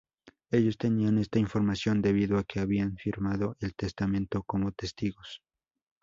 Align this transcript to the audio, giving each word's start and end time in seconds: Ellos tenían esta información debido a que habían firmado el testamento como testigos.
Ellos 0.49 0.79
tenían 0.79 1.19
esta 1.19 1.37
información 1.37 2.01
debido 2.01 2.39
a 2.39 2.43
que 2.43 2.59
habían 2.59 2.97
firmado 2.97 3.55
el 3.59 3.75
testamento 3.75 4.41
como 4.41 4.71
testigos. 4.71 5.43